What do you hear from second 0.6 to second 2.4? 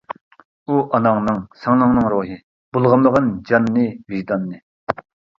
ئۇ ئاناڭنىڭ، سىڭلىڭنىڭ روھى،